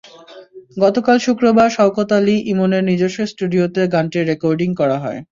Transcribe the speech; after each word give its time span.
গতকাল 0.77 1.17
শুক্রবার 1.25 1.67
শওকত 1.71 2.09
আলী 2.17 2.35
ইমনের 2.51 2.83
নিজস্ব 2.89 3.19
স্টুডিওতে 3.31 3.81
গানটির 3.93 4.27
রেকর্ডিং 4.31 4.69
করা 4.79 4.97
হয়। 5.03 5.19